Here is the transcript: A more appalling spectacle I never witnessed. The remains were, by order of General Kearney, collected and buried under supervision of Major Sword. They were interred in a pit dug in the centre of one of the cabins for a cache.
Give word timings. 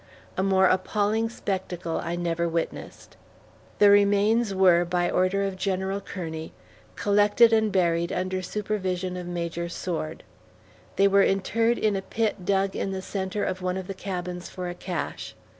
A 0.35 0.41
more 0.41 0.65
appalling 0.65 1.29
spectacle 1.29 1.99
I 2.03 2.15
never 2.15 2.49
witnessed. 2.49 3.17
The 3.77 3.91
remains 3.91 4.51
were, 4.51 4.83
by 4.83 5.07
order 5.11 5.43
of 5.43 5.55
General 5.57 6.01
Kearney, 6.01 6.53
collected 6.95 7.53
and 7.53 7.71
buried 7.71 8.11
under 8.11 8.41
supervision 8.41 9.15
of 9.15 9.27
Major 9.27 9.69
Sword. 9.69 10.23
They 10.95 11.07
were 11.07 11.21
interred 11.21 11.77
in 11.77 11.95
a 11.95 12.01
pit 12.01 12.45
dug 12.45 12.75
in 12.75 12.89
the 12.91 13.03
centre 13.03 13.43
of 13.43 13.61
one 13.61 13.77
of 13.77 13.85
the 13.85 13.93
cabins 13.93 14.49
for 14.49 14.69
a 14.69 14.73
cache. 14.73 15.35